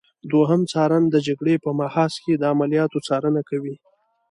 [0.31, 3.75] دوهم څارن د جګړې په محاذ کې د عملیاتو څارنه کوي.